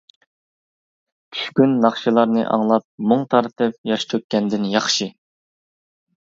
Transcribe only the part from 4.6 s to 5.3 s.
ياخشى.